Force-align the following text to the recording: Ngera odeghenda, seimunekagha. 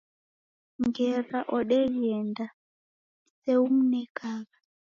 Ngera 0.85 1.39
odeghenda, 1.57 2.45
seimunekagha. 3.41 4.57